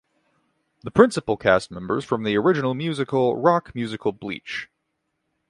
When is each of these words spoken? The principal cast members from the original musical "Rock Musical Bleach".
The 0.83 0.89
principal 0.89 1.37
cast 1.37 1.69
members 1.69 2.03
from 2.03 2.23
the 2.23 2.35
original 2.35 2.73
musical 2.73 3.35
"Rock 3.35 3.75
Musical 3.75 4.11
Bleach". 4.11 4.67